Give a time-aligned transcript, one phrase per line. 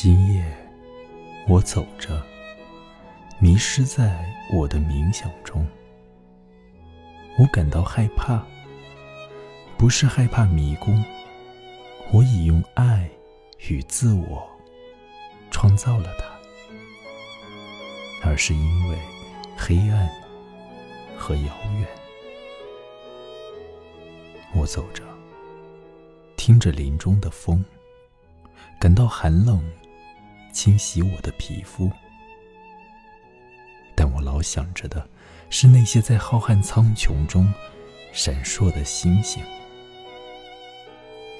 [0.00, 0.44] 今夜，
[1.48, 2.22] 我走着，
[3.40, 4.24] 迷失在
[4.54, 5.66] 我的冥想中。
[7.36, 8.40] 我感到害怕，
[9.76, 11.04] 不是害怕迷宫，
[12.12, 13.10] 我已用爱
[13.68, 14.48] 与自我
[15.50, 16.26] 创造了它，
[18.22, 18.96] 而是因为
[19.56, 20.08] 黑暗
[21.16, 21.88] 和遥远。
[24.54, 25.02] 我走着，
[26.36, 27.64] 听着林中的风，
[28.78, 29.60] 感到寒冷。
[30.58, 31.88] 清洗我的皮肤，
[33.94, 35.08] 但我老想着的
[35.50, 37.48] 是那些在浩瀚苍穹中
[38.12, 39.40] 闪烁的星星。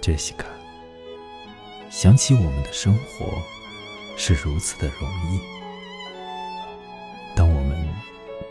[0.01, 0.47] 杰西卡，
[1.91, 3.27] 想起我们的生活
[4.17, 5.41] 是如此的容易。
[7.35, 7.89] 当我们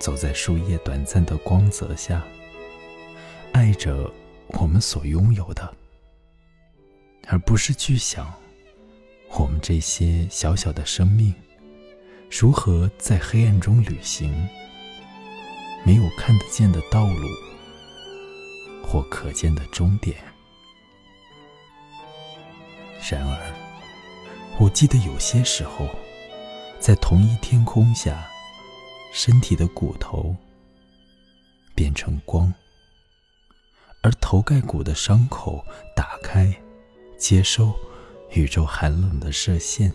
[0.01, 2.21] 走在树叶短暂的光泽下，
[3.53, 4.13] 爱着
[4.47, 5.73] 我们所拥有的，
[7.25, 8.29] 而不是去想。
[9.39, 11.31] 我们这些小小的生命，
[12.27, 14.33] 如何在黑暗中旅行？
[15.85, 17.27] 没有看得见的道路，
[18.83, 20.17] 或可见的终点。
[23.09, 23.53] 然而，
[24.59, 25.87] 我记得有些时候，
[26.79, 28.27] 在同一天空下，
[29.13, 30.35] 身体的骨头
[31.75, 32.51] 变成光，
[34.01, 35.63] 而头盖骨的伤口
[35.95, 36.51] 打开，
[37.19, 37.71] 接收。
[38.37, 39.91] 宇宙寒冷的射线，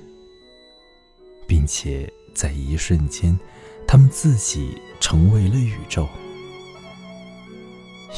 [1.47, 3.39] 并且在一瞬间，
[3.87, 6.09] 他们自己成为了宇宙。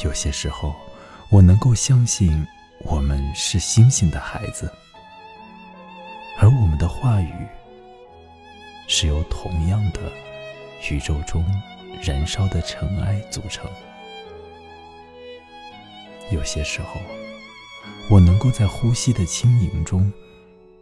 [0.03, 0.73] 有些时候，
[1.29, 2.43] 我能够相信
[2.79, 4.67] 我们是星星的孩子，
[6.39, 7.31] 而我们的话语
[8.87, 10.11] 是由同样的
[10.89, 11.45] 宇宙中
[12.01, 13.69] 燃烧的尘埃组成。
[16.31, 16.99] 有些时候。
[18.09, 20.11] 我能够在呼吸的轻盈中，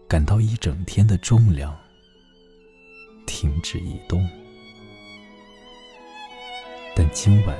[0.07, 1.75] 感到一整天的重量
[3.25, 4.27] 停止移动。
[6.95, 7.58] 但今晚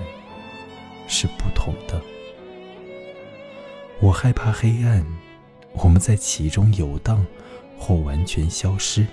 [1.08, 2.02] 是不同的。
[4.00, 5.06] 我害怕黑暗，
[5.74, 7.26] 我们在其中游荡
[7.80, 9.08] 或完全消失。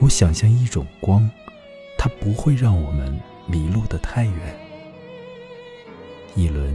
[0.00, 1.28] 我想象一种光，
[1.96, 4.56] 它不会让我们迷路的太远。
[6.36, 6.67] 一轮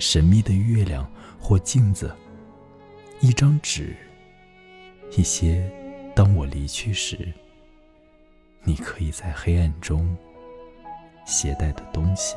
[0.00, 1.08] 神秘的月亮。
[1.42, 2.14] 或镜子，
[3.20, 3.96] 一张纸，
[5.16, 5.66] 一些
[6.14, 7.32] 当我离去时，
[8.62, 10.14] 你可以在黑暗中
[11.24, 12.36] 携带的东西。